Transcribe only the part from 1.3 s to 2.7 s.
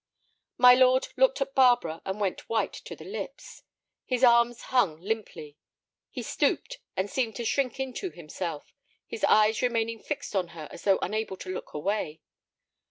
at Barbara and went